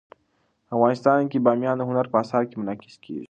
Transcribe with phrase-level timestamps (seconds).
[0.75, 3.19] افغانستان کې بامیان د هنر په اثار کې منعکس کېږي.